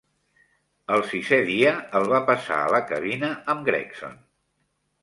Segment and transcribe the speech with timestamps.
[0.95, 4.23] El sisè dia el va passar a la cabina amb Gregson.